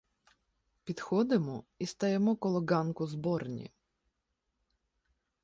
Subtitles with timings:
[0.83, 3.71] Підходимо і стаємо коло ґанку зборні.